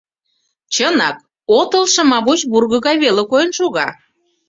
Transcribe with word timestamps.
Чынак, 0.73 1.17
отыл 1.59 1.85
шымавуч 1.93 2.39
вурго 2.51 2.77
гай 2.85 2.95
веле 3.03 3.23
койын 3.31 3.51
шога. 3.57 3.87